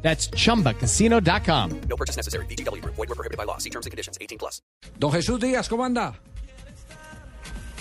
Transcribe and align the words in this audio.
That's 0.00 0.30
chumbacasino.com. 0.30 1.80
No 1.88 1.96
purchase 1.96 2.16
necessary. 2.16 2.46
BGW. 2.46 2.82
Void 2.84 2.96
were 2.96 3.14
prohibited 3.14 3.36
by 3.36 3.44
law. 3.44 3.58
See 3.58 3.70
terms 3.70 3.84
and 3.84 3.90
conditions. 3.90 4.16
18 4.20 4.38
plus. 4.38 4.62
Don 4.98 5.12
Jesús 5.12 5.38
Díaz, 5.38 5.68
¿cómo 5.68 5.84
anda? 5.84 6.14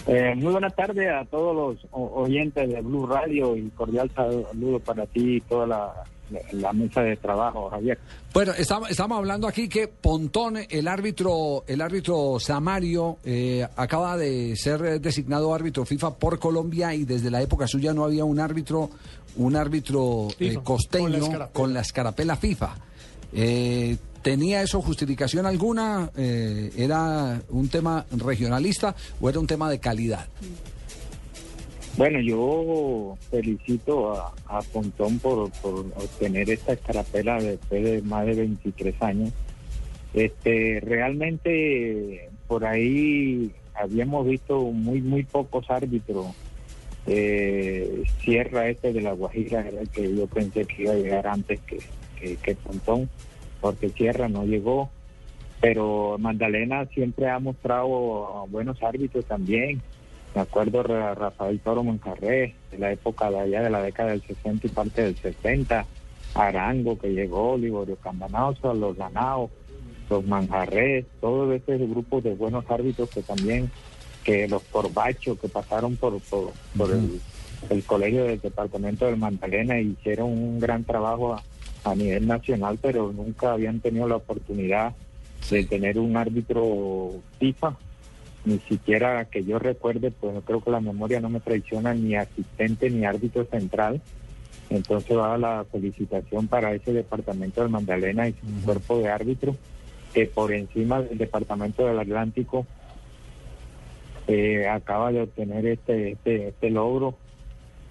Eh, 0.07 0.33
muy 0.35 0.53
buenas 0.53 0.73
tardes 0.73 1.09
a 1.11 1.25
todos 1.25 1.53
los 1.53 1.87
oyentes 1.91 2.69
de 2.69 2.79
Blue 2.79 3.05
Radio 3.05 3.57
y 3.57 3.69
cordial 3.71 4.09
saludo 4.15 4.79
para 4.79 5.05
ti 5.05 5.35
y 5.35 5.41
toda 5.41 5.67
la, 5.67 6.71
mesa 6.71 7.01
de 7.01 7.17
trabajo, 7.17 7.69
Javier. 7.69 7.99
Bueno, 8.33 8.53
estamos, 8.57 8.89
estamos 8.89 9.17
hablando 9.17 9.49
aquí 9.49 9.67
que 9.67 9.89
Pontón, 9.89 10.59
el 10.69 10.87
árbitro, 10.87 11.65
el 11.67 11.81
árbitro 11.81 12.39
Samario, 12.39 13.17
eh, 13.25 13.67
acaba 13.75 14.15
de 14.15 14.55
ser 14.55 15.01
designado 15.01 15.53
árbitro 15.53 15.83
FIFA 15.83 16.15
por 16.15 16.39
Colombia 16.39 16.93
y 16.93 17.03
desde 17.03 17.29
la 17.29 17.41
época 17.41 17.67
suya 17.67 17.93
no 17.93 18.05
había 18.05 18.23
un 18.23 18.39
árbitro, 18.39 18.89
un 19.37 19.55
árbitro 19.55 20.27
eh, 20.39 20.57
costeño 20.63 21.49
con 21.53 21.73
la, 21.73 21.81
escarapela 21.81 22.35
FIFA. 22.35 22.75
Eh, 23.33 23.97
¿Tenía 24.21 24.61
eso 24.61 24.81
justificación 24.81 25.45
alguna? 25.45 26.11
Eh, 26.17 26.71
¿Era 26.75 27.41
un 27.49 27.69
tema 27.69 28.05
regionalista 28.11 28.95
o 29.21 29.29
era 29.29 29.39
un 29.39 29.47
tema 29.47 29.69
de 29.69 29.79
calidad? 29.79 30.27
Bueno, 31.95 32.19
yo 32.19 33.17
felicito 33.31 34.13
a, 34.13 34.33
a 34.47 34.61
Pontón 34.61 35.17
por, 35.19 35.49
por 35.61 35.79
obtener 35.95 36.49
esta 36.49 36.73
escarapela 36.73 37.41
después 37.41 37.83
de 37.83 38.01
más 38.01 38.25
de 38.25 38.35
23 38.35 39.01
años. 39.01 39.31
Este, 40.13 40.79
realmente 40.81 42.29
por 42.47 42.65
ahí 42.65 43.51
habíamos 43.75 44.27
visto 44.27 44.59
muy 44.71 45.01
muy 45.01 45.23
pocos 45.23 45.69
árbitros. 45.69 46.27
Eh, 47.07 48.03
Sierra 48.19 48.67
este 48.67 48.91
de 48.91 49.01
la 49.01 49.13
Guajira 49.13 49.65
era 49.65 49.81
el 49.81 49.89
que 49.89 50.13
yo 50.13 50.27
pensé 50.27 50.65
que 50.65 50.83
iba 50.83 50.91
a 50.91 50.97
llegar 50.97 51.27
antes 51.27 51.59
que, 51.61 51.79
que, 52.35 52.55
Pontón, 52.55 53.09
porque 53.61 53.89
Sierra 53.89 54.27
no 54.27 54.45
llegó. 54.45 54.89
Pero 55.59 56.17
Magdalena 56.19 56.85
siempre 56.87 57.29
ha 57.29 57.39
mostrado 57.39 58.45
buenos 58.49 58.81
árbitros 58.83 59.25
también. 59.25 59.81
Me 60.35 60.41
acuerdo 60.41 60.83
de 60.83 61.15
Rafael 61.15 61.59
Toro 61.61 61.83
Moncarré, 61.83 62.53
de 62.71 62.77
la 62.77 62.91
época 62.91 63.31
de 63.31 63.39
allá 63.39 63.63
de 63.63 63.69
la 63.71 63.81
década 63.81 64.11
del 64.11 64.21
60 64.21 64.67
y 64.67 64.69
parte 64.69 65.01
del 65.03 65.15
70, 65.15 65.85
Arango 66.35 66.99
que 66.99 67.09
llegó, 67.09 67.57
Liborio 67.57 67.95
Cambanazo, 67.95 68.73
los 68.73 68.95
Ganados, 68.95 69.49
los 70.09 70.25
Manjarres, 70.25 71.05
todo 71.19 71.51
ese 71.53 71.77
grupo 71.77 72.21
de 72.21 72.35
buenos 72.35 72.69
árbitros 72.69 73.09
que 73.09 73.23
también, 73.23 73.71
que 74.27 74.45
los 74.49 74.61
Corbacho 74.63 75.39
que 75.39 75.47
pasaron 75.47 75.95
por, 75.95 76.19
por, 76.23 76.51
por 76.77 76.91
el, 76.91 77.21
el 77.69 77.83
colegio 77.85 78.25
del 78.25 78.41
departamento 78.41 79.05
del 79.05 79.15
Magdalena 79.15 79.79
hicieron 79.79 80.31
un 80.31 80.59
gran 80.59 80.83
trabajo 80.83 81.33
a, 81.33 81.43
a 81.85 81.95
nivel 81.95 82.27
nacional, 82.27 82.77
pero 82.81 83.13
nunca 83.13 83.53
habían 83.53 83.79
tenido 83.79 84.05
la 84.05 84.17
oportunidad 84.17 84.93
de 85.49 85.63
tener 85.63 85.97
un 85.97 86.17
árbitro 86.17 87.21
FIFA. 87.39 87.77
Ni 88.43 88.59
siquiera 88.67 89.23
que 89.23 89.45
yo 89.45 89.59
recuerde, 89.59 90.11
pues 90.11 90.33
yo 90.33 90.41
creo 90.41 90.61
que 90.61 90.71
la 90.71 90.81
memoria 90.81 91.21
no 91.21 91.29
me 91.29 91.39
traiciona 91.39 91.93
ni 91.93 92.15
asistente 92.15 92.89
ni 92.89 93.05
árbitro 93.05 93.45
central. 93.45 94.01
Entonces 94.69 95.15
va 95.15 95.37
la 95.37 95.65
felicitación 95.71 96.49
para 96.49 96.73
ese 96.73 96.91
departamento 96.91 97.61
del 97.61 97.69
Magdalena 97.69 98.27
y 98.27 98.33
su 98.33 98.65
cuerpo 98.65 98.97
de 98.97 99.07
árbitro, 99.07 99.55
que 100.13 100.25
por 100.25 100.51
encima 100.51 101.01
del 101.01 101.17
departamento 101.17 101.87
del 101.87 101.99
Atlántico 101.99 102.67
eh, 104.27 104.67
acaba 104.67 105.11
de 105.11 105.21
obtener 105.21 105.65
este, 105.65 106.11
este, 106.11 106.49
este 106.49 106.69
logro 106.69 107.15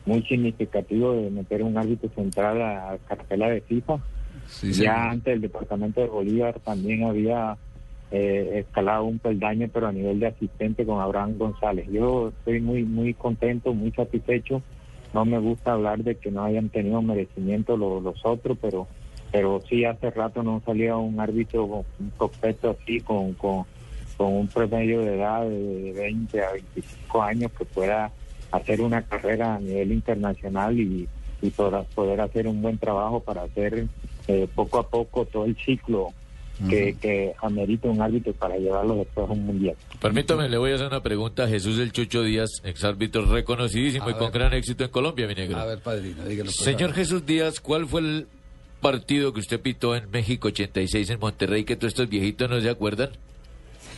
muy 0.04 0.22
significativo 0.22 1.12
de 1.14 1.30
meter 1.30 1.62
un 1.62 1.76
árbitro 1.76 2.08
central 2.14 2.62
a, 2.62 2.92
a 2.92 2.98
cartela 2.98 3.48
de 3.50 3.60
FIFA. 3.62 3.98
Sí, 4.48 4.72
Ya 4.72 5.10
antes 5.10 5.34
el 5.34 5.40
departamento 5.40 6.00
de 6.00 6.06
Bolívar 6.08 6.60
también 6.60 7.04
había 7.04 7.56
eh, 8.12 8.64
escalado 8.66 9.04
un 9.04 9.18
peldaño, 9.18 9.68
pero 9.72 9.88
a 9.88 9.92
nivel 9.92 10.20
de 10.20 10.28
asistente 10.28 10.84
con 10.86 11.00
Abraham 11.00 11.36
González. 11.38 11.88
Yo 11.90 12.28
estoy 12.28 12.60
muy 12.60 12.84
muy 12.84 13.14
contento, 13.14 13.74
muy 13.74 13.90
satisfecho. 13.92 14.62
No 15.12 15.24
me 15.24 15.38
gusta 15.38 15.72
hablar 15.72 16.04
de 16.04 16.14
que 16.16 16.30
no 16.30 16.44
hayan 16.44 16.68
tenido 16.68 17.00
merecimiento 17.02 17.76
lo- 17.76 18.00
los 18.00 18.24
otros, 18.24 18.56
pero 18.60 18.86
pero 19.32 19.60
sí 19.68 19.84
hace 19.84 20.10
rato 20.10 20.42
no 20.44 20.62
salía 20.64 20.96
un 20.96 21.18
árbitro 21.18 21.66
con 21.66 21.82
un 21.98 22.10
prospecto 22.16 22.76
así, 22.80 23.00
con, 23.00 23.32
con, 23.34 23.64
con 24.16 24.32
un 24.32 24.48
promedio 24.48 25.00
de 25.00 25.16
edad 25.16 25.42
de 25.42 25.92
20 25.92 26.42
a 26.42 26.52
25 26.52 27.22
años 27.22 27.52
que 27.52 27.64
pueda 27.64 28.10
hacer 28.50 28.80
una 28.80 29.02
carrera 29.02 29.56
a 29.56 29.58
nivel 29.58 29.92
internacional 29.92 30.78
y, 30.78 31.08
y 31.42 31.50
poder, 31.50 31.84
poder 31.94 32.20
hacer 32.20 32.46
un 32.48 32.62
buen 32.62 32.78
trabajo 32.78 33.20
para 33.20 33.42
hacer 33.42 33.86
eh, 34.28 34.48
poco 34.54 34.78
a 34.78 34.88
poco 34.88 35.24
todo 35.26 35.44
el 35.44 35.56
ciclo 35.56 36.12
que, 36.70 36.96
que 37.00 37.34
amerita 37.42 37.88
un 37.88 38.00
árbitro 38.00 38.32
para 38.32 38.56
llevarlo 38.56 38.94
después 38.96 39.28
a 39.28 39.32
un 39.32 39.44
mundial. 39.44 39.76
Permítame, 40.00 40.48
le 40.48 40.56
voy 40.56 40.72
a 40.72 40.76
hacer 40.76 40.86
una 40.86 41.02
pregunta 41.02 41.44
a 41.44 41.48
Jesús 41.48 41.78
El 41.78 41.92
Chucho 41.92 42.22
Díaz, 42.22 42.48
exárbitro 42.64 43.26
reconocidísimo 43.26 44.06
A 44.06 44.10
y 44.12 44.14
con 44.14 44.32
gran 44.32 44.54
éxito 44.54 44.84
en 44.84 44.90
Colombia, 44.90 45.26
mi 45.26 45.34
negro. 45.34 45.58
A 45.58 45.66
ver, 45.66 45.80
padrino, 45.80 46.24
dígalo. 46.24 46.50
Señor. 46.50 46.94
Jesús 46.94 47.26
Díaz, 47.26 47.60
¿cuál 47.60 47.86
fue 47.86 48.00
el 48.00 48.26
partido 48.80 49.34
que 49.34 49.40
usted 49.40 49.60
pitó 49.60 49.94
en 49.96 50.10
México 50.10 50.48
86 50.48 51.10
en 51.10 51.20
Monterrey 51.20 51.64
que 51.64 51.76
todos 51.76 51.92
estos 51.92 52.08
viejitos 52.08 52.48
no 52.48 52.58
se 52.60 52.70
acuerdan? 52.70 53.10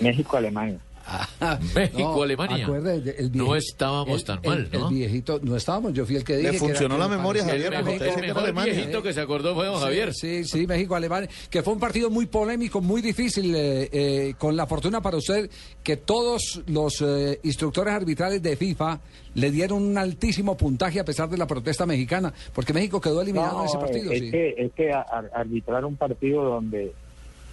México-Alemania. 0.00 0.78
México, 1.74 2.22
Alemania. 2.22 2.66
acuerde, 2.66 3.14
el 3.18 3.34
No 3.34 3.56
estábamos 3.56 4.20
el- 4.20 4.24
tan 4.26 4.40
el- 4.42 4.48
mal, 4.50 4.68
¿no? 4.70 4.88
El 4.90 4.94
viejito, 4.94 5.40
no 5.42 5.56
estábamos, 5.56 5.94
yo 5.94 6.04
fui 6.04 6.16
el 6.16 6.24
que 6.24 6.36
dije. 6.36 6.50
que 6.50 6.58
funcionó 6.58 6.98
la 6.98 7.08
memoria, 7.08 7.44
Javier, 7.46 7.72
El 7.72 7.82
mejor, 7.82 7.92
usted 7.94 8.06
dice 8.08 8.20
el 8.20 8.34
mejor 8.34 8.64
viejito 8.64 9.02
que 9.02 9.12
se 9.14 9.20
acordó 9.22 9.54
fue 9.54 9.64
don 9.66 9.76
Sí, 9.78 9.84
Javier. 9.84 10.12
Sí, 10.12 10.44
sí, 10.44 10.66
México, 10.66 10.94
Alemania, 10.94 11.30
que 11.48 11.62
fue 11.62 11.72
un 11.72 11.80
partido 11.80 12.10
muy 12.10 12.26
polémico, 12.26 12.82
muy 12.82 13.00
difícil, 13.00 13.54
eh, 13.54 13.88
eh, 13.90 14.34
con 14.36 14.54
la 14.54 14.66
fortuna 14.66 15.00
para 15.00 15.16
usted 15.16 15.48
que 15.82 15.96
todos 15.96 16.60
los 16.66 17.00
eh, 17.00 17.40
instructores 17.42 17.94
arbitrales 17.94 18.42
de 18.42 18.54
FIFA 18.56 19.00
le 19.34 19.50
dieron 19.50 19.82
un 19.82 19.96
altísimo 19.96 20.58
puntaje 20.58 21.00
a 21.00 21.06
pesar 21.06 21.30
de 21.30 21.38
la 21.38 21.46
protesta 21.46 21.86
mexicana, 21.86 22.34
porque 22.52 22.74
México 22.74 23.00
quedó 23.00 23.22
eliminado 23.22 23.60
en 23.60 23.64
ese 23.66 23.78
partido. 23.78 24.12
es, 24.12 24.20
sí. 24.20 24.30
que, 24.30 24.54
es 24.58 24.72
que 24.74 24.92
arbitrar 24.92 25.86
un 25.86 25.96
partido 25.96 26.42
donde, 26.44 26.92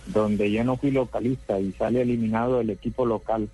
donde 0.07 0.51
yo 0.51 0.63
no 0.63 0.77
fui 0.77 0.91
localista 0.91 1.59
y 1.59 1.71
sale 1.73 2.01
eliminado 2.01 2.61
el 2.61 2.69
equipo 2.69 3.05
local, 3.05 3.49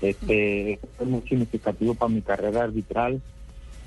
este 0.00 0.74
es 0.74 1.06
muy 1.06 1.20
significativo 1.22 1.94
para 1.94 2.12
mi 2.12 2.22
carrera 2.22 2.64
arbitral, 2.64 3.20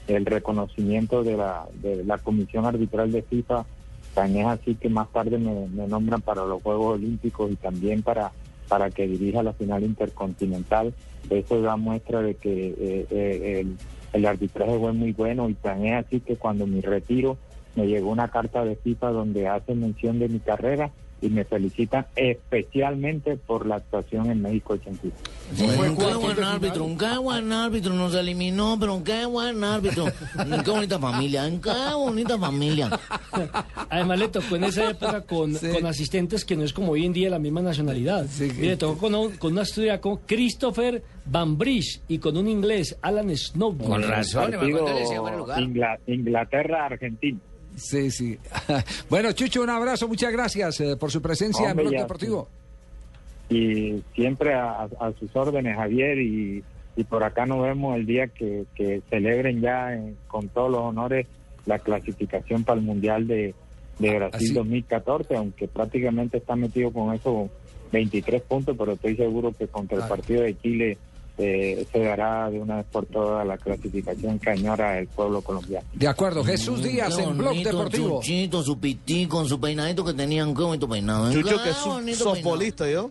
el 0.07 0.25
reconocimiento 0.25 1.24
de 1.24 1.38
la, 1.38 1.66
de 1.81 2.03
la 2.03 2.18
Comisión 2.18 2.66
Arbitral 2.66 3.12
de 3.12 3.24
FIFA, 3.24 3.66
tan 4.13 4.35
es 4.35 4.46
así 4.46 4.75
que 4.75 4.90
más 4.90 5.09
tarde 5.12 5.38
me, 5.38 5.68
me 5.69 5.88
nombran 5.88 6.22
para 6.22 6.46
los 6.46 6.62
Juegos 6.62 6.96
Olímpicos 6.96 7.51
y 7.51 7.56
también 7.56 8.03
para, 8.03 8.31
para 8.68 8.91
que 8.91 9.07
dirija 9.07 9.41
la 9.41 9.53
final 9.53 9.84
intercontinental. 9.84 10.94
Eso 11.30 11.62
da 11.62 11.78
muestra 11.78 12.22
de 12.22 12.35
que 12.35 12.68
eh, 12.68 13.07
eh, 13.09 13.59
el, 13.62 13.78
el 14.12 14.25
arbitraje 14.25 14.78
fue 14.78 14.91
muy 14.94 15.13
bueno 15.13 15.50
y 15.50 15.53
tan 15.56 15.85
es 15.85 16.06
así 16.06 16.19
que 16.19 16.35
cuando 16.35 16.68
mi 16.68 16.81
retiro 16.81 17.38
me 17.75 17.88
llegó 17.88 18.12
una 18.12 18.28
carta 18.28 18.63
de 18.63 18.75
FIFA 18.75 19.09
donde 19.12 19.47
hace 19.47 19.74
mención 19.74 20.19
de 20.19 20.30
mi 20.30 20.40
carrera 20.40 20.91
y 21.23 21.29
me 21.29 21.45
felicitan 21.45 22.06
especialmente 22.16 23.38
por 23.38 23.66
la 23.66 23.78
actuación 23.78 24.29
en 24.29 24.41
México 24.41 24.73
86. 24.73 25.13
un 25.80 25.95
qué 25.98 26.13
buen 26.15 26.44
árbitro, 26.44 26.83
un 26.86 26.98
qué 26.98 27.18
buen 27.18 27.51
árbitro, 27.53 27.94
nos 27.94 28.13
eliminó, 28.15 28.75
pero 28.80 28.95
un 28.95 29.03
qué 29.03 29.25
buen 29.25 29.63
árbitro. 29.63 30.06
Qué 30.63 30.69
bonita 30.71 31.00
familia, 31.00 31.50
qué 31.62 31.94
bonita 31.95 32.38
familia. 32.38 32.89
Además 33.89 34.19
le 34.19 34.27
tocó 34.30 34.56
en 34.56 34.63
esa 34.65 34.89
época 34.92 35.21
con, 35.21 35.56
Sí. 35.56 35.69
con 35.69 35.86
asistentes 35.86 36.44
que 36.45 36.56
no 36.56 36.63
es 36.63 36.74
como 36.74 36.92
hoy 36.94 37.06
en 37.06 37.13
día 37.13 37.30
la 37.30 37.39
misma 37.39 37.62
nacionalidad. 37.62 38.25
Sí, 38.30 38.45
Y 38.57 38.62
le 38.62 38.77
tocó 38.77 38.98
con, 38.98 39.15
un- 39.15 39.31
con 39.38 39.51
una 39.53 39.62
austriaco, 39.62 40.21
Christopher 40.25 41.03
Van 41.25 41.57
Bridge, 41.57 42.01
y 42.07 42.18
con 42.18 42.36
un 42.38 42.48
inglés, 42.48 42.98
Alan 43.01 43.36
Snowden. 43.36 43.88
Con 43.88 44.03
razón, 44.03 44.51
Inglaterra-Argentina. 46.07 47.39
Sí, 47.75 48.12
sí. 48.12 48.38
bueno, 49.10 49.31
Chucho, 49.31 49.62
un 49.64 49.70
abrazo, 49.70 50.08
muchas 50.08 50.31
gracias 50.31 50.80
eh, 50.81 50.96
por 50.96 51.12
su 51.12 51.22
presencia 51.22 51.70
Hombre, 51.72 51.86
en 51.86 51.90
Blog 51.92 52.02
Deportivo. 52.02 52.48
y 53.50 54.02
siempre 54.16 54.54
a, 54.54 54.84
a 55.00 55.12
sus 55.20 55.36
órdenes, 55.36 55.75
Javier, 55.75 56.20
y, 56.20 56.64
y 56.96 57.04
por 57.04 57.24
acá 57.24 57.46
nos 57.46 57.62
vemos 57.64 57.96
el 57.96 58.06
día 58.06 58.28
que, 58.28 58.66
que 58.75 59.02
celebren 59.10 59.62
ya 59.62 59.94
eh, 59.96 60.14
con 60.28 60.50
todos 60.50 60.72
los 60.72 60.81
honores 60.81 61.28
la 61.66 61.80
clasificación 61.80 62.64
para 62.64 62.80
el 62.80 62.86
Mundial 62.86 63.28
de, 63.28 63.54
de 64.00 64.16
Brasil 64.18 64.48
así- 64.50 64.54
2014, 64.54 65.36
aunque 65.36 65.68
prácticamente 65.68 66.38
está 66.38 66.56
metido 66.56 66.92
con 66.92 67.14
eso 67.14 67.50
23 67.92 68.42
puntos, 68.44 68.75
pero 68.78 68.94
estoy 68.94 69.16
seguro 69.16 69.52
que 69.58 69.68
contra 69.68 69.98
el 69.98 70.08
partido 70.08 70.42
de 70.42 70.58
Chile 70.60 70.98
eh, 71.38 71.85
se 71.91 72.00
dará 72.00 72.50
de 72.50 72.59
una 72.59 72.77
vez 72.77 72.85
por 72.91 73.06
todas 73.06 73.45
la 73.45 73.57
clasificación 73.57 74.38
que 74.39 74.50
añora 74.51 75.00
el 75.00 75.07
pueblo 75.07 75.41
colombiano. 75.41 75.85
De 75.94 76.07
acuerdo, 76.07 76.44
Jesús 76.44 76.83
Díaz 76.83 77.15
Qué 77.15 77.24
en 77.24 77.38
Blog 77.38 77.56
Deportivo. 77.56 78.19
Chuchito, 78.21 78.62
su 78.63 78.80
pitico, 78.80 79.44
su 79.45 79.59
peinadito 79.59 80.03
que 80.06 80.13
tenían, 80.13 80.53
qué 80.56 80.62
bonito 80.62 80.88
peinado. 80.88 81.30
¿eh? 81.31 81.33
Chucho, 81.33 81.62
que 81.63 81.69
es 82.12 82.18
softbolista, 82.18 82.89
¿yo? 82.89 83.09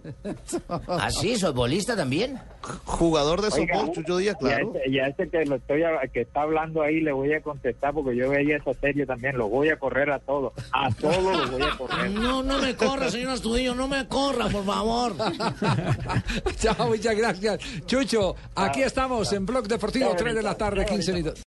¿Ah, 0.88 1.10
sí? 1.10 1.36
¿Soy 1.36 1.52
bolista 1.52 1.96
también? 1.96 2.38
Jugador 2.84 3.40
de 3.42 3.48
Oiga, 3.48 3.74
softball, 3.76 3.94
Chucho 3.94 4.16
Díaz, 4.18 4.36
y 4.40 4.44
a 4.46 4.48
claro. 4.48 4.72
ese- 4.76 4.90
Y 4.90 4.98
a 5.00 5.06
ese 5.08 5.28
que, 5.28 5.44
lo 5.46 5.56
estoy, 5.56 5.82
a- 5.82 6.06
que 6.12 6.20
está 6.20 6.42
hablando 6.42 6.82
ahí 6.82 7.00
le 7.00 7.10
voy 7.12 7.32
a 7.34 7.40
contestar 7.42 7.92
porque 7.92 8.16
yo 8.16 8.30
veía 8.30 8.56
esa 8.58 8.72
serie 8.74 9.04
también, 9.04 9.36
lo 9.36 9.48
voy 9.48 9.68
a 9.70 9.76
correr 9.76 10.10
a 10.10 10.18
todos, 10.20 10.52
a 10.72 10.90
todos 10.94 11.22
los 11.36 11.50
voy 11.50 11.62
a 11.62 11.76
correr. 11.76 12.10
No, 12.12 12.42
no 12.42 12.58
me 12.58 12.76
corra, 12.76 13.10
señor 13.10 13.30
Astudillo, 13.30 13.74
no 13.74 13.88
me 13.88 14.06
corra, 14.06 14.48
por 14.48 14.64
favor. 14.64 15.14
Chao, 16.60 16.86
muchas 16.88 17.16
gracias. 17.16 17.58
Chucho, 17.86 18.11
aquí 18.54 18.82
estamos 18.82 19.32
en 19.32 19.46
Blog 19.46 19.66
Deportivo, 19.68 20.14
3 20.14 20.34
de 20.34 20.42
la 20.42 20.54
tarde, 20.56 20.84
15 20.84 21.12
minutos. 21.12 21.40